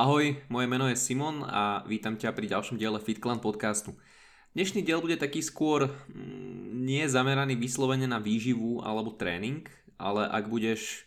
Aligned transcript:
Ahoj, 0.00 0.32
moje 0.48 0.64
meno 0.64 0.88
je 0.88 0.96
Simon 0.96 1.44
a 1.44 1.84
vítam 1.84 2.16
ťa 2.16 2.32
pri 2.32 2.48
ďalšom 2.48 2.80
diele 2.80 2.96
FitClan 2.96 3.36
podcastu. 3.36 4.00
Dnešný 4.56 4.80
diel 4.80 4.96
bude 5.04 5.20
taký 5.20 5.44
skôr 5.44 5.92
mm, 5.92 6.88
nie 6.88 7.04
zameraný 7.04 7.52
vyslovene 7.60 8.08
na 8.08 8.16
výživu 8.16 8.80
alebo 8.80 9.12
tréning, 9.12 9.68
ale 10.00 10.24
ak 10.24 10.48
budeš, 10.48 11.04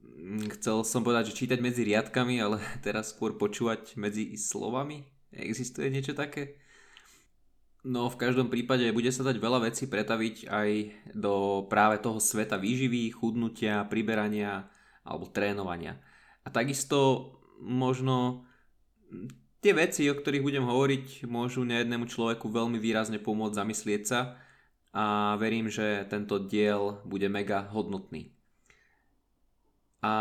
mm, 0.00 0.56
chcel 0.56 0.88
som 0.88 1.04
povedať, 1.04 1.36
že 1.36 1.44
čítať 1.44 1.60
medzi 1.60 1.84
riadkami, 1.84 2.40
ale 2.40 2.64
teraz 2.86 3.12
skôr 3.12 3.36
počúvať 3.36 4.00
medzi 4.00 4.40
slovami. 4.40 5.04
Existuje 5.28 5.92
niečo 5.92 6.16
také? 6.16 6.64
No 7.84 8.08
v 8.08 8.16
každom 8.16 8.48
prípade 8.48 8.88
bude 8.96 9.12
sa 9.12 9.20
dať 9.20 9.36
veľa 9.36 9.68
vecí 9.68 9.84
pretaviť 9.84 10.48
aj 10.48 10.70
do 11.12 11.68
práve 11.68 12.00
toho 12.00 12.16
sveta 12.24 12.56
výživy, 12.56 13.12
chudnutia, 13.12 13.84
priberania 13.84 14.64
alebo 15.04 15.28
trénovania. 15.28 16.00
A 16.40 16.48
takisto 16.48 17.36
možno 17.62 18.44
tie 19.62 19.72
veci, 19.72 20.10
o 20.10 20.18
ktorých 20.18 20.42
budem 20.42 20.66
hovoriť, 20.66 21.30
môžu 21.30 21.62
nejednému 21.62 22.10
človeku 22.10 22.50
veľmi 22.50 22.82
výrazne 22.82 23.22
pomôcť 23.22 23.56
zamyslieť 23.56 24.02
sa 24.02 24.36
a 24.92 25.38
verím, 25.38 25.70
že 25.72 26.04
tento 26.10 26.36
diel 26.42 27.00
bude 27.06 27.30
mega 27.30 27.70
hodnotný. 27.70 28.34
A 30.02 30.12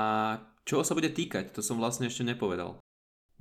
čo 0.63 0.85
sa 0.85 0.93
bude 0.93 1.09
týkať, 1.09 1.57
to 1.57 1.65
som 1.65 1.81
vlastne 1.81 2.05
ešte 2.05 2.21
nepovedal. 2.21 2.77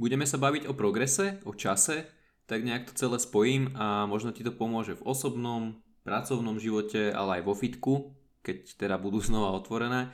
Budeme 0.01 0.25
sa 0.25 0.41
baviť 0.41 0.67
o 0.67 0.73
progrese, 0.73 1.45
o 1.45 1.53
čase, 1.53 2.09
tak 2.49 2.65
nejak 2.65 2.91
to 2.91 2.97
celé 2.97 3.21
spojím 3.21 3.77
a 3.77 4.09
možno 4.09 4.33
ti 4.33 4.41
to 4.41 4.51
pomôže 4.51 4.97
v 4.97 5.05
osobnom, 5.05 5.79
pracovnom 6.03 6.57
živote, 6.57 7.13
ale 7.13 7.39
aj 7.39 7.43
vo 7.45 7.55
fitku, 7.55 7.93
keď 8.41 8.81
teda 8.81 8.97
budú 8.97 9.21
znova 9.29 9.53
otvorené, 9.53 10.11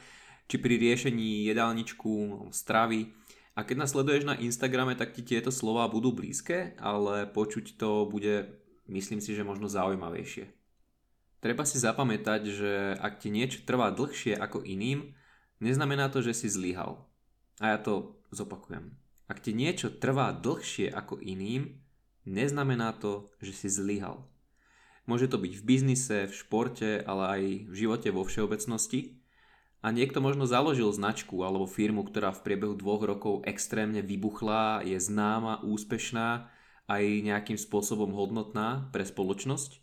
či 0.51 0.59
pri 0.59 0.79
riešení 0.79 1.47
jedálničku, 1.47 2.47
stravy, 2.51 3.15
a 3.57 3.65
keď 3.65 3.77
nás 3.81 3.97
sleduješ 3.97 4.29
na 4.29 4.37
Instagrame, 4.37 4.93
tak 4.93 5.17
ti 5.17 5.25
tieto 5.25 5.49
slova 5.49 5.89
budú 5.89 6.13
blízke, 6.13 6.77
ale 6.77 7.25
počuť 7.25 7.81
to 7.81 8.05
bude, 8.05 8.53
myslím 8.93 9.25
si, 9.25 9.33
že 9.33 9.49
možno 9.49 9.65
zaujímavejšie. 9.73 10.53
Treba 11.41 11.65
si 11.65 11.81
zapamätať, 11.81 12.43
že 12.53 12.73
ak 13.01 13.25
ti 13.25 13.33
niečo 13.33 13.65
trvá 13.65 13.89
dlhšie 13.97 14.37
ako 14.37 14.61
iným, 14.61 15.17
neznamená 15.65 16.13
to, 16.13 16.21
že 16.21 16.37
si 16.37 16.53
zlyhal. 16.53 17.09
A 17.57 17.73
ja 17.73 17.79
to 17.81 18.21
zopakujem. 18.29 18.93
Ak 19.25 19.41
ti 19.41 19.57
niečo 19.57 19.89
trvá 19.89 20.37
dlhšie 20.37 20.93
ako 20.93 21.17
iným, 21.17 21.81
neznamená 22.29 22.93
to, 22.93 23.33
že 23.41 23.57
si 23.57 23.69
zlyhal. 23.73 24.29
Môže 25.09 25.33
to 25.33 25.41
byť 25.41 25.53
v 25.57 25.63
biznise, 25.65 26.29
v 26.29 26.35
športe, 26.35 27.01
ale 27.01 27.25
aj 27.25 27.43
v 27.73 27.75
živote 27.75 28.13
vo 28.13 28.27
všeobecnosti 28.27 29.17
a 29.87 29.95
niekto 29.95 30.19
možno 30.19 30.51
založil 30.51 30.91
značku 30.91 31.47
alebo 31.47 31.71
firmu, 31.71 32.03
ktorá 32.03 32.35
v 32.35 32.43
priebehu 32.43 32.75
dvoch 32.75 33.07
rokov 33.07 33.47
extrémne 33.47 34.03
vybuchla, 34.03 34.83
je 34.83 34.99
známa, 34.99 35.63
úspešná, 35.63 36.51
aj 36.91 37.03
nejakým 37.23 37.55
spôsobom 37.55 38.11
hodnotná 38.11 38.91
pre 38.91 39.07
spoločnosť. 39.07 39.79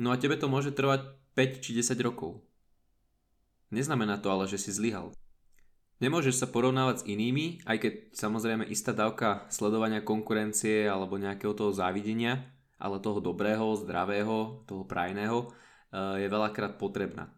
No 0.00 0.08
a 0.08 0.16
tebe 0.16 0.40
to 0.40 0.48
môže 0.48 0.72
trvať 0.72 1.20
5 1.36 1.60
či 1.60 1.76
10 1.76 2.00
rokov. 2.00 2.40
Neznamená 3.68 4.16
to 4.24 4.32
ale, 4.32 4.48
že 4.48 4.56
si 4.56 4.72
zlyhal. 4.72 5.12
Nemôžeš 6.00 6.40
sa 6.40 6.48
porovnávať 6.48 7.04
s 7.04 7.06
inými, 7.08 7.60
aj 7.68 7.76
keď 7.76 7.92
samozrejme 8.16 8.64
istá 8.72 8.96
dávka 8.96 9.44
sledovania 9.52 10.00
konkurencie 10.00 10.88
alebo 10.88 11.20
nejakého 11.20 11.52
toho 11.52 11.76
závidenia, 11.76 12.40
ale 12.80 13.04
toho 13.04 13.20
dobrého, 13.20 13.76
zdravého, 13.84 14.64
toho 14.64 14.84
prajného 14.88 15.44
eh, 15.44 16.24
je 16.24 16.28
veľakrát 16.32 16.80
potrebná. 16.80 17.36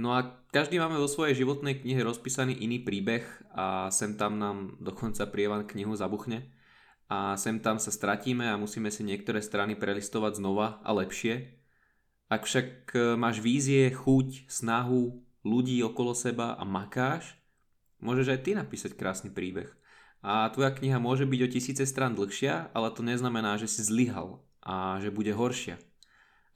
No 0.00 0.16
a 0.16 0.40
každý 0.48 0.80
máme 0.80 0.96
vo 0.96 1.10
svojej 1.10 1.44
životnej 1.44 1.84
knihe 1.84 2.00
rozpísaný 2.00 2.56
iný 2.64 2.80
príbeh 2.80 3.24
a 3.52 3.92
sem 3.92 4.16
tam 4.16 4.40
nám 4.40 4.80
dokonca 4.80 5.28
prievan 5.28 5.68
knihu 5.68 5.92
zabuchne 5.92 6.48
a 7.12 7.36
sem 7.36 7.60
tam 7.60 7.76
sa 7.76 7.92
stratíme 7.92 8.48
a 8.48 8.56
musíme 8.56 8.88
si 8.88 9.04
niektoré 9.04 9.44
strany 9.44 9.76
prelistovať 9.76 10.40
znova 10.40 10.80
a 10.80 10.96
lepšie. 10.96 11.60
Ak 12.32 12.48
však 12.48 12.96
e, 12.96 13.20
máš 13.20 13.44
vízie, 13.44 13.92
chuť, 13.92 14.48
snahu, 14.48 15.20
ľudí 15.44 15.76
okolo 15.84 16.16
seba 16.16 16.56
a 16.56 16.64
makáš, 16.64 17.36
môžeš 18.00 18.32
aj 18.32 18.40
ty 18.40 18.50
napísať 18.56 18.96
krásny 18.96 19.28
príbeh. 19.28 19.68
A 20.24 20.48
tvoja 20.48 20.72
kniha 20.72 20.96
môže 20.96 21.28
byť 21.28 21.40
o 21.44 21.52
tisíce 21.52 21.84
strán 21.84 22.16
dlhšia, 22.16 22.72
ale 22.72 22.94
to 22.96 23.04
neznamená, 23.04 23.60
že 23.60 23.68
si 23.68 23.84
zlyhal 23.84 24.40
a 24.64 24.96
že 25.04 25.12
bude 25.12 25.36
horšia. 25.36 25.76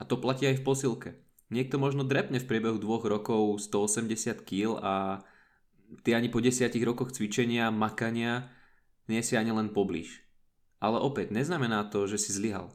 A 0.00 0.08
to 0.08 0.16
platí 0.16 0.48
aj 0.48 0.62
v 0.62 0.64
posilke. 0.64 1.10
Niekto 1.46 1.78
možno 1.78 2.02
drepne 2.02 2.42
v 2.42 2.48
priebehu 2.48 2.78
dvoch 2.82 3.06
rokov 3.06 3.62
180 3.62 4.42
kg 4.42 4.82
a 4.82 4.94
ty 6.02 6.18
ani 6.18 6.26
po 6.26 6.42
desiatich 6.42 6.82
rokoch 6.82 7.14
cvičenia, 7.14 7.70
makania 7.70 8.50
nie 9.06 9.22
si 9.22 9.38
ani 9.38 9.54
len 9.54 9.70
poblíž. 9.70 10.26
Ale 10.82 10.98
opäť, 10.98 11.30
neznamená 11.30 11.86
to, 11.86 12.10
že 12.10 12.18
si 12.18 12.34
zlyhal. 12.34 12.74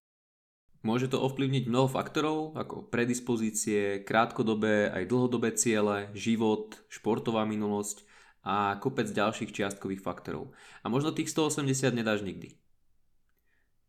Môže 0.81 1.13
to 1.13 1.21
ovplyvniť 1.21 1.69
mnoho 1.69 1.85
faktorov, 1.85 2.57
ako 2.57 2.89
predispozície, 2.89 4.01
krátkodobé 4.01 4.89
aj 4.89 5.03
dlhodobé 5.05 5.53
ciele, 5.53 6.09
život, 6.17 6.73
športová 6.89 7.45
minulosť 7.45 8.01
a 8.41 8.81
kopec 8.81 9.05
ďalších 9.05 9.53
čiastkových 9.53 10.01
faktorov. 10.01 10.57
A 10.81 10.89
možno 10.89 11.13
tých 11.13 11.29
180 11.29 11.93
nedáš 11.93 12.25
nikdy. 12.25 12.57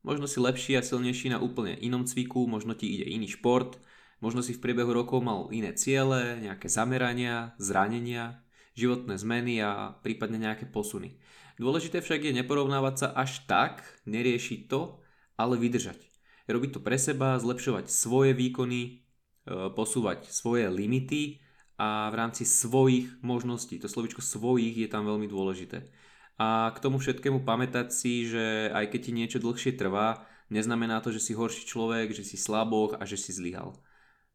Možno 0.04 0.28
si 0.28 0.42
lepší 0.42 0.76
a 0.76 0.84
silnejší 0.84 1.32
na 1.32 1.40
úplne 1.40 1.78
inom 1.80 2.04
cviku, 2.04 2.44
možno 2.44 2.76
ti 2.76 2.90
ide 2.92 3.08
iný 3.08 3.30
šport, 3.30 3.80
Možno 4.22 4.38
si 4.38 4.54
v 4.54 4.62
priebehu 4.62 4.94
rokov 4.94 5.18
mal 5.18 5.50
iné 5.50 5.74
ciele, 5.74 6.38
nejaké 6.38 6.70
zamerania, 6.70 7.58
zranenia, 7.58 8.38
životné 8.78 9.18
zmeny 9.18 9.58
a 9.58 9.98
prípadne 9.98 10.38
nejaké 10.38 10.70
posuny. 10.70 11.18
Dôležité 11.58 11.98
však 11.98 12.30
je 12.30 12.38
neporovnávať 12.38 12.94
sa 12.96 13.08
až 13.18 13.42
tak, 13.50 13.82
neriešiť 14.06 14.70
to, 14.70 15.02
ale 15.34 15.58
vydržať. 15.58 15.98
Robiť 16.46 16.70
to 16.78 16.80
pre 16.80 16.96
seba, 17.02 17.38
zlepšovať 17.42 17.90
svoje 17.90 18.30
výkony, 18.32 18.80
e, 18.82 18.90
posúvať 19.74 20.30
svoje 20.30 20.70
limity 20.70 21.42
a 21.76 22.06
v 22.10 22.14
rámci 22.14 22.46
svojich 22.46 23.10
možností. 23.26 23.82
To 23.82 23.90
slovičko 23.90 24.22
svojich 24.22 24.86
je 24.86 24.88
tam 24.88 25.02
veľmi 25.02 25.26
dôležité. 25.26 25.90
A 26.38 26.70
k 26.74 26.78
tomu 26.78 27.02
všetkému 27.02 27.42
pamätať 27.42 27.90
si, 27.90 28.30
že 28.30 28.70
aj 28.70 28.90
keď 28.94 29.00
ti 29.02 29.12
niečo 29.12 29.38
dlhšie 29.42 29.74
trvá, 29.74 30.24
neznamená 30.50 31.02
to, 31.02 31.10
že 31.10 31.20
si 31.20 31.32
horší 31.34 31.66
človek, 31.66 32.14
že 32.14 32.22
si 32.22 32.38
slaboch 32.38 32.98
a 32.98 33.04
že 33.06 33.18
si 33.18 33.34
zlyhal. 33.34 33.74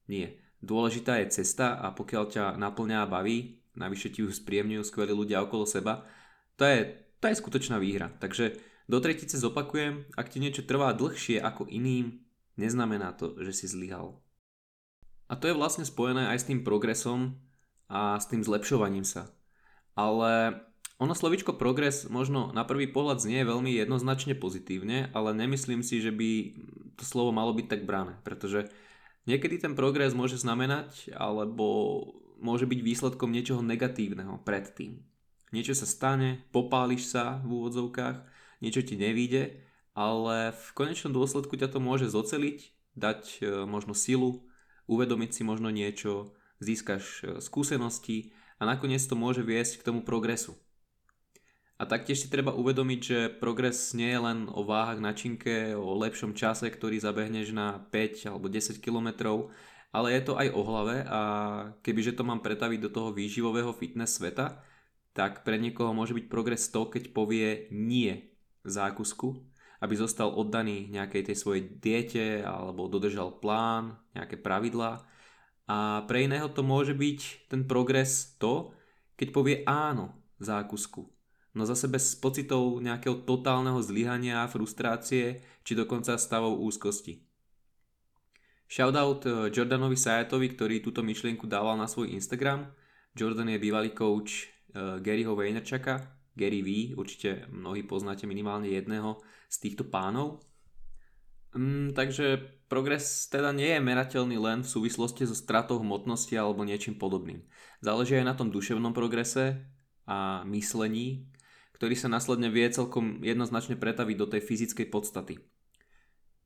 Nie. 0.08 0.40
Dôležitá 0.58 1.22
je 1.22 1.44
cesta 1.44 1.78
a 1.78 1.94
pokiaľ 1.94 2.24
ťa 2.28 2.46
naplňa 2.58 3.06
a 3.06 3.12
baví, 3.12 3.62
navyše 3.78 4.10
ti 4.10 4.26
ju 4.26 4.34
spríjemňujú 4.34 4.84
skvelí 4.84 5.14
ľudia 5.14 5.46
okolo 5.46 5.70
seba, 5.70 6.08
to 6.58 6.66
je, 6.66 6.98
to 7.22 7.26
je 7.30 7.40
skutočná 7.40 7.78
výhra. 7.78 8.10
Takže 8.18 8.58
do 8.90 8.98
tretice 8.98 9.38
zopakujem, 9.38 10.10
ak 10.18 10.34
ti 10.34 10.42
niečo 10.42 10.66
trvá 10.66 10.96
dlhšie 10.98 11.38
ako 11.38 11.70
iným, 11.70 12.26
neznamená 12.58 13.14
to, 13.14 13.38
že 13.46 13.54
si 13.54 13.66
zlyhal. 13.70 14.18
A 15.30 15.36
to 15.36 15.52
je 15.52 15.58
vlastne 15.60 15.86
spojené 15.86 16.32
aj 16.34 16.42
s 16.42 16.48
tým 16.50 16.64
progresom 16.64 17.38
a 17.92 18.18
s 18.18 18.26
tým 18.32 18.42
zlepšovaním 18.42 19.04
sa. 19.04 19.30
Ale 19.94 20.64
ono 20.98 21.14
slovičko 21.14 21.60
progres 21.60 22.10
možno 22.10 22.50
na 22.56 22.66
prvý 22.66 22.90
pohľad 22.90 23.22
znie 23.22 23.46
veľmi 23.46 23.70
jednoznačne 23.76 24.34
pozitívne, 24.34 25.14
ale 25.14 25.38
nemyslím 25.38 25.86
si, 25.86 26.02
že 26.02 26.10
by 26.10 26.30
to 26.98 27.04
slovo 27.06 27.30
malo 27.30 27.54
byť 27.54 27.68
tak 27.70 27.82
brané, 27.86 28.18
pretože 28.26 28.72
Niekedy 29.28 29.60
ten 29.60 29.76
progres 29.76 30.16
môže 30.16 30.40
znamenať, 30.40 31.12
alebo 31.12 32.00
môže 32.40 32.64
byť 32.64 32.80
výsledkom 32.80 33.30
niečoho 33.36 33.60
negatívneho 33.60 34.40
predtým. 34.48 35.04
Niečo 35.52 35.76
sa 35.76 35.88
stane, 35.88 36.48
popáliš 36.56 37.12
sa 37.12 37.44
v 37.44 37.60
úvodzovkách, 37.60 38.24
niečo 38.64 38.84
ti 38.84 38.96
nevíde, 38.96 39.64
ale 39.98 40.56
v 40.56 40.68
konečnom 40.76 41.12
dôsledku 41.12 41.60
ťa 41.60 41.72
to 41.76 41.80
môže 41.84 42.08
zoceliť, 42.12 42.60
dať 42.96 43.22
e, 43.40 43.68
možno 43.68 43.92
silu, 43.92 44.48
uvedomiť 44.88 45.30
si 45.34 45.42
možno 45.44 45.72
niečo, 45.72 46.36
získaš 46.64 47.04
e, 47.04 47.24
skúsenosti 47.42 48.36
a 48.60 48.66
nakoniec 48.66 49.02
to 49.04 49.16
môže 49.18 49.42
viesť 49.42 49.82
k 49.82 49.86
tomu 49.92 50.02
progresu. 50.04 50.56
A 51.78 51.86
taktiež 51.86 52.26
si 52.26 52.28
treba 52.34 52.58
uvedomiť, 52.58 53.00
že 53.06 53.20
progres 53.38 53.94
nie 53.94 54.10
je 54.10 54.18
len 54.18 54.50
o 54.50 54.66
váhach 54.66 54.98
na 54.98 55.14
činke, 55.14 55.78
o 55.78 55.94
lepšom 55.94 56.34
čase, 56.34 56.74
ktorý 56.74 56.98
zabehneš 56.98 57.54
na 57.54 57.78
5 57.94 58.34
alebo 58.34 58.50
10 58.50 58.82
km, 58.82 59.14
ale 59.94 60.18
je 60.18 60.22
to 60.26 60.34
aj 60.42 60.58
o 60.58 60.62
hlave 60.66 61.06
a 61.06 61.22
kebyže 61.86 62.18
to 62.18 62.26
mám 62.26 62.42
pretaviť 62.42 62.80
do 62.82 62.90
toho 62.90 63.10
výživového 63.14 63.70
fitness 63.78 64.18
sveta, 64.18 64.58
tak 65.14 65.46
pre 65.46 65.62
niekoho 65.62 65.94
môže 65.94 66.18
byť 66.18 66.26
progres 66.26 66.66
to, 66.74 66.90
keď 66.90 67.14
povie 67.14 67.70
nie 67.70 68.34
zákusku, 68.66 69.38
aby 69.78 69.94
zostal 69.94 70.34
oddaný 70.34 70.90
nejakej 70.90 71.30
tej 71.30 71.38
svojej 71.38 71.64
diete 71.78 72.42
alebo 72.42 72.90
dodržal 72.90 73.38
plán, 73.38 74.02
nejaké 74.18 74.42
pravidlá. 74.42 75.06
A 75.70 76.10
pre 76.10 76.26
iného 76.26 76.50
to 76.50 76.66
môže 76.66 76.98
byť 76.98 77.50
ten 77.54 77.70
progres 77.70 78.34
to, 78.42 78.74
keď 79.14 79.28
povie 79.30 79.56
áno 79.70 80.18
zákusku 80.42 81.17
no 81.58 81.66
zase 81.66 81.90
bez 81.90 82.14
pocitov 82.14 82.78
nejakého 82.78 83.26
totálneho 83.26 83.82
zlyhania, 83.82 84.46
frustrácie 84.46 85.42
či 85.66 85.74
dokonca 85.74 86.14
stavov 86.16 86.62
úzkosti. 86.62 87.26
Shoutout 88.70 89.26
eh, 89.26 89.34
Jordanovi 89.50 89.98
Sayatovi, 89.98 90.54
ktorý 90.54 90.86
túto 90.86 91.02
myšlienku 91.02 91.50
dával 91.50 91.80
na 91.82 91.90
svoj 91.90 92.14
Instagram. 92.14 92.70
Jordan 93.18 93.50
je 93.50 93.64
bývalý 93.64 93.98
coach 93.98 94.46
eh, 94.46 95.02
Garyho 95.02 95.34
Vaynerchuka, 95.34 96.18
Gary 96.38 96.62
Vee, 96.62 96.94
určite 96.94 97.50
mnohí 97.50 97.82
poznáte 97.82 98.30
minimálne 98.30 98.70
jedného 98.70 99.18
z 99.50 99.58
týchto 99.58 99.90
pánov. 99.90 100.46
Mm, 101.58 101.98
takže 101.98 102.38
progres 102.70 103.26
teda 103.32 103.50
nie 103.56 103.74
je 103.74 103.82
merateľný 103.82 104.38
len 104.38 104.62
v 104.62 104.70
súvislosti 104.70 105.26
so 105.26 105.34
stratou 105.34 105.82
hmotnosti 105.82 106.36
alebo 106.36 106.62
niečím 106.62 107.00
podobným. 107.00 107.42
Záleží 107.82 108.20
aj 108.20 108.26
na 108.28 108.36
tom 108.38 108.54
duševnom 108.54 108.92
progrese 108.94 109.66
a 110.06 110.44
myslení, 110.46 111.32
ktorý 111.78 111.94
sa 111.94 112.10
následne 112.10 112.50
vie 112.50 112.66
celkom 112.74 113.22
jednoznačne 113.22 113.78
pretaviť 113.78 114.16
do 114.18 114.26
tej 114.26 114.42
fyzickej 114.42 114.90
podstaty. 114.90 115.38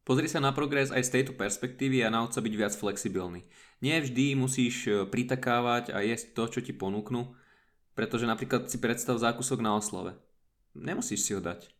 Pozri 0.03 0.27
sa 0.27 0.43
na 0.43 0.51
progres 0.51 0.91
aj 0.91 1.07
z 1.07 1.13
tejto 1.15 1.33
perspektívy 1.39 2.03
a 2.03 2.11
nauč 2.11 2.35
sa 2.35 2.43
byť 2.43 2.53
viac 2.57 2.75
flexibilný. 2.75 3.47
Nie 3.79 4.03
vždy 4.03 4.35
musíš 4.35 4.89
e, 4.89 5.07
pritakávať 5.07 5.95
a 5.95 6.03
jesť 6.03 6.35
to, 6.35 6.43
čo 6.57 6.59
ti 6.59 6.75
ponúknu, 6.75 7.31
pretože 7.95 8.27
napríklad 8.27 8.67
si 8.67 8.81
predstav 8.81 9.21
zákusok 9.21 9.63
na 9.63 9.77
oslave. 9.79 10.19
Nemusíš 10.75 11.23
si 11.23 11.31
ho 11.31 11.39
dať. 11.39 11.71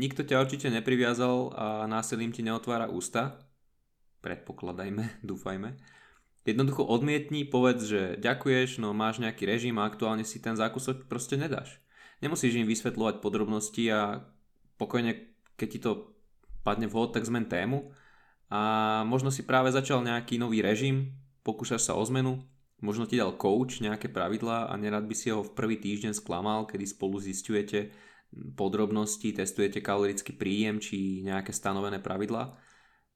Nikto 0.00 0.24
ťa 0.24 0.40
určite 0.40 0.72
nepriviazal 0.72 1.52
a 1.52 1.66
násilím 1.84 2.32
ti 2.32 2.40
neotvára 2.40 2.88
ústa. 2.88 3.42
Predpokladajme, 4.24 5.20
dúfajme. 5.28 5.76
Jednoducho 6.48 6.88
odmietni, 6.88 7.44
povedz, 7.44 7.84
že 7.84 8.00
ďakuješ, 8.16 8.80
no 8.80 8.96
máš 8.96 9.20
nejaký 9.20 9.44
režim 9.44 9.76
a 9.76 9.84
aktuálne 9.84 10.24
si 10.24 10.40
ten 10.40 10.56
zákusok 10.56 11.04
proste 11.04 11.36
nedáš. 11.36 11.83
Nemusíš 12.24 12.56
im 12.56 12.64
vysvetľovať 12.64 13.20
podrobnosti 13.20 13.84
a 13.92 14.24
pokojne, 14.80 15.36
keď 15.60 15.68
ti 15.68 15.78
to 15.78 16.16
padne 16.64 16.88
vhod, 16.88 17.12
tak 17.12 17.28
zmen 17.28 17.44
tému 17.44 17.92
a 18.54 19.02
možno 19.02 19.34
si 19.34 19.42
práve 19.42 19.72
začal 19.72 20.04
nejaký 20.04 20.38
nový 20.38 20.60
režim, 20.62 21.16
pokúšaš 21.42 21.90
sa 21.90 21.92
o 21.98 22.02
zmenu, 22.06 22.44
možno 22.78 23.08
ti 23.08 23.16
dal 23.16 23.34
coach 23.34 23.80
nejaké 23.80 24.12
pravidlá 24.12 24.68
a 24.68 24.74
nerad 24.76 25.08
by 25.08 25.14
si 25.16 25.32
ho 25.34 25.42
v 25.42 25.54
prvý 25.58 25.80
týždeň 25.80 26.14
sklamal, 26.14 26.68
kedy 26.68 26.84
spolu 26.84 27.18
zistujete 27.18 27.90
podrobnosti, 28.54 29.30
testujete 29.30 29.82
kalorický 29.82 30.34
príjem 30.34 30.82
či 30.82 31.22
nejaké 31.26 31.54
stanovené 31.54 32.02
pravidlá. 32.02 32.54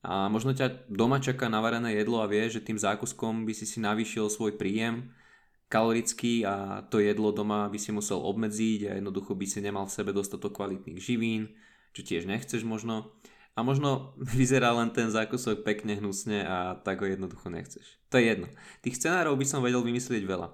A 0.02 0.30
možno 0.30 0.54
ťa 0.54 0.90
doma 0.90 1.18
čaká 1.18 1.50
navarené 1.50 1.98
jedlo 1.98 2.22
a 2.22 2.30
vie, 2.30 2.46
že 2.46 2.62
tým 2.62 2.78
zákuskom 2.78 3.42
by 3.42 3.52
si 3.54 3.66
si 3.66 3.82
navýšil 3.82 4.30
svoj 4.30 4.54
príjem 4.54 5.10
kalorický 5.68 6.48
a 6.48 6.84
to 6.88 6.98
jedlo 6.98 7.32
doma 7.32 7.68
by 7.68 7.76
si 7.76 7.92
musel 7.92 8.24
obmedziť 8.24 8.80
a 8.88 8.96
jednoducho 8.96 9.36
by 9.36 9.46
si 9.46 9.60
nemal 9.60 9.84
v 9.84 9.94
sebe 9.94 10.10
dostatok 10.16 10.56
kvalitných 10.56 10.96
živín, 10.96 11.52
čo 11.92 12.00
tiež 12.04 12.24
nechceš 12.24 12.64
možno. 12.64 13.12
A 13.52 13.60
možno 13.60 14.16
vyzerá 14.40 14.72
len 14.72 14.90
ten 14.90 15.12
zákusok 15.12 15.62
pekne 15.62 16.00
hnusne 16.00 16.42
a 16.42 16.80
tak 16.80 17.04
ho 17.04 17.06
jednoducho 17.06 17.52
nechceš. 17.52 18.00
To 18.08 18.16
je 18.16 18.32
jedno. 18.32 18.48
Tých 18.80 18.96
scenárov 18.96 19.36
by 19.36 19.44
som 19.44 19.60
vedel 19.60 19.84
vymyslieť 19.84 20.24
veľa. 20.24 20.48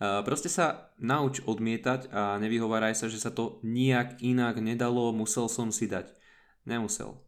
Proste 0.00 0.48
sa 0.48 0.96
nauč 0.96 1.44
odmietať 1.44 2.08
a 2.08 2.40
nevyhováraj 2.40 2.96
sa, 2.96 3.12
že 3.12 3.20
sa 3.20 3.28
to 3.28 3.60
nijak 3.60 4.16
inak 4.24 4.56
nedalo, 4.56 5.12
musel 5.12 5.44
som 5.44 5.68
si 5.68 5.84
dať. 5.84 6.08
Nemusel. 6.64 7.20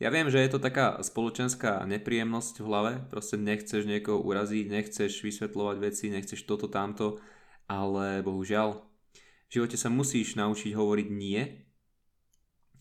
Ja 0.00 0.08
viem, 0.08 0.32
že 0.32 0.40
je 0.40 0.56
to 0.56 0.64
taká 0.64 0.96
spoločenská 1.04 1.84
nepríjemnosť 1.84 2.64
v 2.64 2.66
hlave, 2.72 2.92
proste 3.12 3.36
nechceš 3.36 3.84
niekoho 3.84 4.24
uraziť, 4.24 4.72
nechceš 4.72 5.20
vysvetľovať 5.20 5.76
veci, 5.76 6.08
nechceš 6.08 6.48
toto, 6.48 6.72
tamto, 6.72 7.20
ale 7.68 8.24
bohužiaľ, 8.24 8.80
v 9.46 9.50
živote 9.52 9.76
sa 9.76 9.92
musíš 9.92 10.40
naučiť 10.40 10.72
hovoriť 10.72 11.08
nie, 11.12 11.44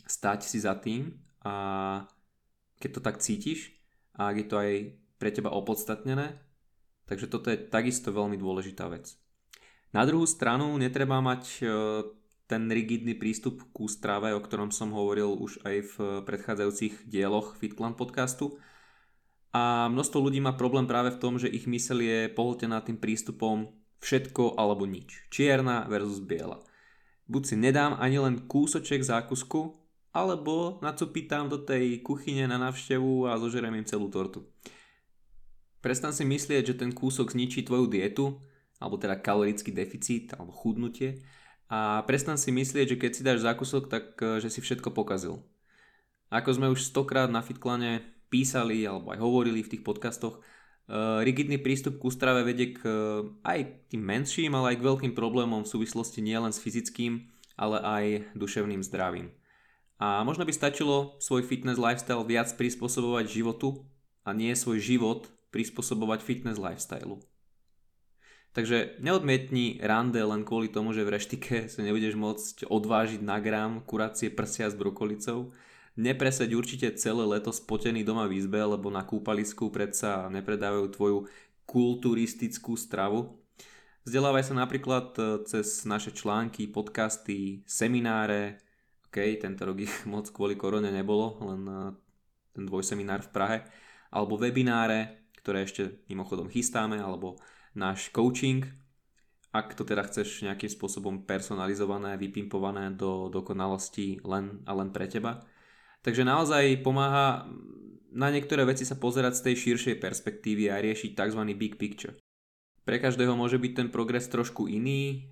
stať 0.08 0.48
si 0.48 0.64
za 0.64 0.80
tým 0.80 1.20
a 1.44 1.54
keď 2.80 2.90
to 2.96 3.02
tak 3.04 3.20
cítiš 3.20 3.76
a 4.16 4.32
ak 4.32 4.36
je 4.40 4.48
to 4.48 4.56
aj 4.56 4.72
pre 5.20 5.30
teba 5.36 5.52
opodstatnené, 5.52 6.40
takže 7.04 7.28
toto 7.28 7.52
je 7.52 7.60
takisto 7.60 8.16
veľmi 8.16 8.40
dôležitá 8.40 8.88
vec. 8.88 9.20
Na 9.92 10.08
druhú 10.08 10.24
stranu 10.24 10.72
netreba 10.80 11.20
mať 11.20 11.44
e, 11.60 11.64
ten 12.50 12.66
rigidný 12.66 13.14
prístup 13.14 13.62
ku 13.70 13.86
strave, 13.86 14.34
o 14.34 14.42
ktorom 14.42 14.74
som 14.74 14.90
hovoril 14.90 15.38
už 15.38 15.62
aj 15.62 15.76
v 15.86 15.96
predchádzajúcich 16.26 17.06
dieloch 17.06 17.54
FitClan 17.62 17.94
podcastu. 17.94 18.58
A 19.54 19.86
množstvo 19.94 20.18
ľudí 20.18 20.42
má 20.42 20.58
problém 20.58 20.90
práve 20.90 21.14
v 21.14 21.22
tom, 21.22 21.38
že 21.38 21.46
ich 21.46 21.70
mysel 21.70 22.02
je 22.02 22.26
pohltená 22.34 22.82
tým 22.82 22.98
prístupom 22.98 23.70
všetko 24.02 24.58
alebo 24.58 24.90
nič. 24.90 25.30
Čierna 25.30 25.86
versus 25.86 26.26
biela. 26.26 26.58
Buď 27.30 27.44
si 27.46 27.56
nedám 27.56 28.02
ani 28.02 28.18
len 28.18 28.50
kúsoček 28.50 29.06
zákusku, 29.06 29.78
alebo 30.10 30.82
nacupitám 30.82 31.54
do 31.54 31.62
tej 31.62 32.02
kuchyne 32.02 32.50
na 32.50 32.58
návštevu 32.58 33.30
a 33.30 33.38
zožerem 33.38 33.78
im 33.78 33.86
celú 33.86 34.10
tortu. 34.10 34.50
Prestan 35.86 36.18
si 36.18 36.26
myslieť, 36.26 36.74
že 36.74 36.80
ten 36.82 36.90
kúsok 36.90 37.30
zničí 37.30 37.62
tvoju 37.62 37.86
dietu, 37.86 38.42
alebo 38.82 38.98
teda 38.98 39.22
kalorický 39.22 39.70
deficit, 39.70 40.34
alebo 40.34 40.50
chudnutie 40.50 41.22
a 41.70 42.02
prestan 42.10 42.42
si 42.42 42.50
myslieť, 42.50 42.98
že 42.98 42.98
keď 42.98 43.12
si 43.14 43.22
dáš 43.22 43.46
zákusok, 43.46 43.94
tak 43.94 44.18
e, 44.18 44.42
že 44.42 44.50
si 44.50 44.60
všetko 44.60 44.90
pokazil. 44.90 45.46
Ako 46.34 46.58
sme 46.58 46.74
už 46.74 46.82
stokrát 46.82 47.30
na 47.30 47.46
Fitklane 47.46 48.02
písali 48.34 48.86
alebo 48.90 49.14
aj 49.14 49.22
hovorili 49.22 49.62
v 49.62 49.78
tých 49.78 49.86
podcastoch, 49.86 50.42
e, 50.42 50.42
rigidný 51.22 51.62
prístup 51.62 52.02
k 52.02 52.10
strave 52.10 52.42
vedie 52.42 52.74
k 52.74 52.82
e, 52.82 52.92
aj 53.46 53.86
tým 53.94 54.02
menším, 54.02 54.58
ale 54.58 54.74
aj 54.74 54.78
k 54.82 54.88
veľkým 54.90 55.14
problémom 55.14 55.62
v 55.62 55.72
súvislosti 55.78 56.26
nielen 56.26 56.50
s 56.50 56.58
fyzickým, 56.58 57.30
ale 57.54 57.78
aj 57.86 58.06
duševným 58.34 58.82
zdravím. 58.82 59.30
A 60.02 60.26
možno 60.26 60.50
by 60.50 60.54
stačilo 60.56 61.22
svoj 61.22 61.46
fitness 61.46 61.78
lifestyle 61.78 62.26
viac 62.26 62.50
prispôsobovať 62.58 63.30
životu 63.30 63.86
a 64.26 64.34
nie 64.34 64.58
svoj 64.58 64.82
život 64.82 65.30
prispôsobovať 65.54 66.26
fitness 66.26 66.58
lifestyle. 66.58 67.22
Takže 68.50 68.98
neodmietni 68.98 69.78
rande 69.78 70.18
len 70.18 70.42
kvôli 70.42 70.74
tomu, 70.74 70.90
že 70.90 71.06
v 71.06 71.14
reštike 71.14 71.70
sa 71.70 71.86
nebudeš 71.86 72.18
môcť 72.18 72.66
odvážiť 72.66 73.22
na 73.22 73.38
gram 73.38 73.86
kuracie 73.86 74.34
prsia 74.34 74.66
s 74.66 74.74
brokolicou. 74.74 75.54
Nepreseď 76.00 76.58
určite 76.58 76.88
celé 76.98 77.28
leto 77.30 77.54
spotený 77.54 78.02
doma 78.02 78.26
v 78.26 78.42
izbe, 78.42 78.58
lebo 78.58 78.90
na 78.90 79.06
kúpalisku 79.06 79.70
predsa 79.70 80.32
nepredávajú 80.34 80.86
tvoju 80.96 81.18
kulturistickú 81.70 82.74
stravu. 82.74 83.38
Vzdelávaj 84.10 84.50
sa 84.50 84.56
napríklad 84.58 85.14
e, 85.20 85.22
cez 85.46 85.86
naše 85.86 86.10
články, 86.10 86.66
podcasty, 86.72 87.62
semináre. 87.70 88.58
OK, 89.06 89.22
tento 89.38 89.62
rok 89.70 89.78
ich 89.86 89.94
moc 90.10 90.26
kvôli 90.34 90.58
korone 90.58 90.90
nebolo, 90.90 91.38
len 91.46 91.62
e, 91.68 91.78
ten 92.58 92.64
dvojseminár 92.66 93.30
v 93.30 93.34
Prahe. 93.36 93.58
Alebo 94.10 94.42
webináre, 94.42 95.30
ktoré 95.38 95.70
ešte 95.70 96.02
mimochodom 96.10 96.50
chystáme, 96.50 96.98
alebo 96.98 97.38
náš 97.78 98.10
coaching, 98.10 98.66
ak 99.50 99.74
to 99.74 99.82
teda 99.82 100.06
chceš 100.06 100.46
nejakým 100.46 100.70
spôsobom 100.70 101.26
personalizované, 101.26 102.14
vypimpované 102.22 102.94
do 102.94 103.34
dokonalosti 103.34 104.22
len 104.22 104.62
a 104.70 104.78
len 104.78 104.94
pre 104.94 105.10
teba. 105.10 105.42
Takže 106.06 106.22
naozaj 106.22 106.86
pomáha 106.86 107.50
na 108.14 108.30
niektoré 108.30 108.66
veci 108.66 108.86
sa 108.86 108.98
pozerať 108.98 109.42
z 109.42 109.44
tej 109.50 109.56
širšej 109.58 109.96
perspektívy 110.02 110.70
a 110.70 110.82
riešiť 110.82 111.18
tzv. 111.18 111.42
big 111.58 111.82
picture. 111.82 112.18
Pre 112.86 112.98
každého 112.98 113.34
môže 113.38 113.62
byť 113.62 113.74
ten 113.74 113.90
progres 113.90 114.30
trošku 114.30 114.70
iný 114.70 115.30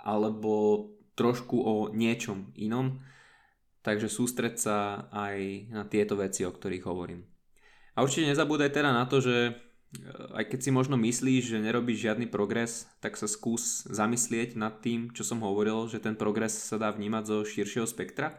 alebo 0.00 0.88
trošku 1.16 1.56
o 1.56 1.74
niečom 1.92 2.52
inom, 2.60 3.00
takže 3.80 4.12
sústreť 4.12 4.54
sa 4.60 4.76
aj 5.12 5.68
na 5.72 5.84
tieto 5.88 6.16
veci, 6.16 6.44
o 6.44 6.52
ktorých 6.52 6.84
hovorím. 6.84 7.24
A 7.96 8.04
určite 8.04 8.28
nezabúdaj 8.28 8.68
teda 8.76 8.92
na 8.92 9.08
to, 9.08 9.24
že 9.24 9.56
aj 10.36 10.44
keď 10.52 10.60
si 10.60 10.70
možno 10.74 10.98
myslíš, 11.00 11.56
že 11.56 11.62
nerobíš 11.62 12.10
žiadny 12.10 12.26
progres, 12.28 12.90
tak 13.00 13.16
sa 13.16 13.30
skús 13.30 13.86
zamyslieť 13.88 14.58
nad 14.58 14.82
tým, 14.82 15.14
čo 15.14 15.22
som 15.24 15.40
hovoril, 15.40 15.88
že 15.88 16.02
ten 16.02 16.18
progres 16.18 16.52
sa 16.52 16.76
dá 16.76 16.92
vnímať 16.92 17.24
zo 17.24 17.36
širšieho 17.46 17.86
spektra. 17.88 18.36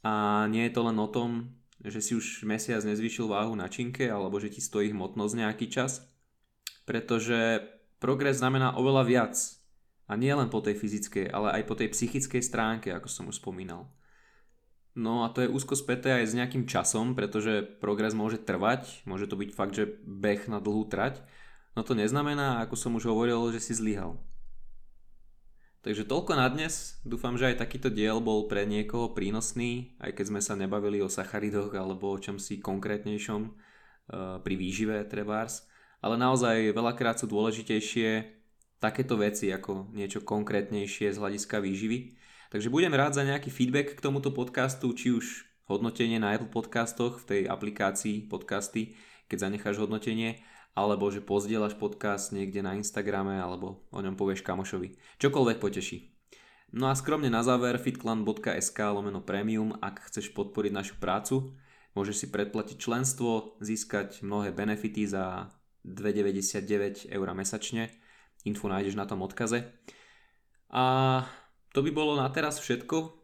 A 0.00 0.46
nie 0.48 0.64
je 0.68 0.72
to 0.72 0.80
len 0.86 0.96
o 0.96 1.08
tom, 1.10 1.52
že 1.84 2.00
si 2.00 2.12
už 2.16 2.44
mesiac 2.48 2.80
nezvyšil 2.84 3.28
váhu 3.28 3.52
na 3.56 3.68
činke 3.68 4.08
alebo 4.08 4.40
že 4.40 4.52
ti 4.52 4.64
stojí 4.64 4.92
hmotnosť 4.92 5.34
nejaký 5.36 5.66
čas. 5.68 6.04
Pretože 6.88 7.60
progres 8.00 8.40
znamená 8.40 8.76
oveľa 8.80 9.04
viac. 9.04 9.34
A 10.10 10.18
nie 10.18 10.32
len 10.32 10.50
po 10.50 10.58
tej 10.58 10.74
fyzickej, 10.74 11.30
ale 11.30 11.60
aj 11.60 11.62
po 11.70 11.78
tej 11.78 11.94
psychickej 11.94 12.42
stránke, 12.42 12.90
ako 12.90 13.06
som 13.06 13.30
už 13.30 13.38
spomínal. 13.38 13.86
No 14.98 15.22
a 15.22 15.30
to 15.30 15.46
je 15.46 15.52
úzko 15.52 15.78
späté 15.78 16.10
aj 16.10 16.34
s 16.34 16.36
nejakým 16.36 16.66
časom, 16.66 17.14
pretože 17.14 17.62
progres 17.78 18.10
môže 18.10 18.42
trvať, 18.42 19.06
môže 19.06 19.30
to 19.30 19.38
byť 19.38 19.50
fakt, 19.54 19.78
že 19.78 19.86
beh 20.02 20.50
na 20.50 20.58
dlhú 20.58 20.90
trať, 20.90 21.22
no 21.78 21.86
to 21.86 21.94
neznamená, 21.94 22.58
ako 22.66 22.74
som 22.74 22.98
už 22.98 23.06
hovoril, 23.06 23.54
že 23.54 23.62
si 23.62 23.72
zlyhal. 23.78 24.18
Takže 25.80 26.04
toľko 26.04 26.36
na 26.36 26.44
dnes, 26.52 27.00
dúfam, 27.08 27.40
že 27.40 27.54
aj 27.54 27.64
takýto 27.64 27.88
diel 27.88 28.20
bol 28.20 28.44
pre 28.52 28.68
niekoho 28.68 29.16
prínosný, 29.16 29.96
aj 29.96 30.12
keď 30.12 30.24
sme 30.28 30.40
sa 30.44 30.52
nebavili 30.52 31.00
o 31.00 31.08
sacharidoch 31.08 31.72
alebo 31.72 32.12
o 32.12 32.20
čom 32.20 32.36
si 32.36 32.60
konkrétnejšom 32.60 33.40
uh, 33.48 34.36
pri 34.44 34.54
výžive 34.60 35.00
trebárs, 35.08 35.64
ale 36.04 36.20
naozaj 36.20 36.76
veľakrát 36.76 37.16
sú 37.16 37.32
dôležitejšie 37.32 38.40
takéto 38.76 39.16
veci 39.16 39.48
ako 39.48 39.88
niečo 39.96 40.20
konkrétnejšie 40.20 41.12
z 41.12 41.20
hľadiska 41.20 41.64
výživy 41.64 42.19
Takže 42.50 42.66
budem 42.66 42.90
rád 42.90 43.14
za 43.14 43.22
nejaký 43.22 43.46
feedback 43.46 43.94
k 43.94 44.02
tomuto 44.02 44.34
podcastu, 44.34 44.90
či 44.90 45.14
už 45.14 45.46
hodnotenie 45.70 46.18
na 46.18 46.34
Apple 46.34 46.50
podcastoch 46.50 47.22
v 47.22 47.24
tej 47.30 47.42
aplikácii 47.46 48.26
podcasty, 48.26 48.98
keď 49.30 49.46
zanecháš 49.46 49.78
hodnotenie, 49.78 50.42
alebo 50.74 51.06
že 51.14 51.22
pozdieľaš 51.22 51.78
podcast 51.78 52.34
niekde 52.34 52.58
na 52.58 52.74
Instagrame, 52.74 53.38
alebo 53.38 53.86
o 53.94 54.02
ňom 54.02 54.18
povieš 54.18 54.42
kamošovi. 54.42 54.98
Čokoľvek 55.22 55.62
poteší. 55.62 56.10
No 56.74 56.90
a 56.90 56.98
skromne 56.98 57.30
na 57.30 57.46
záver 57.46 57.78
fitclan.sk 57.78 58.78
lomeno 58.82 59.22
premium, 59.22 59.78
ak 59.78 60.10
chceš 60.10 60.34
podporiť 60.34 60.74
našu 60.74 60.98
prácu, 60.98 61.54
môžeš 61.94 62.16
si 62.18 62.26
predplatiť 62.34 62.82
členstvo, 62.82 63.62
získať 63.62 64.26
mnohé 64.26 64.50
benefity 64.50 65.06
za 65.06 65.54
2,99 65.86 67.14
eur 67.14 67.26
mesačne. 67.30 67.94
Info 68.42 68.66
nájdeš 68.66 68.98
na 68.98 69.06
tom 69.06 69.22
odkaze. 69.22 69.70
A 70.70 70.82
to 71.70 71.80
by 71.82 71.90
bolo 71.94 72.18
na 72.18 72.26
teraz 72.30 72.58
všetko. 72.58 73.16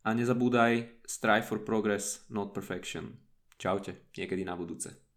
A 0.00 0.16
nezabúdaj, 0.16 1.04
strive 1.04 1.44
for 1.44 1.60
progress, 1.60 2.24
not 2.32 2.56
perfection. 2.56 3.20
Čaute, 3.60 4.08
niekedy 4.16 4.48
na 4.48 4.56
budúce. 4.56 5.09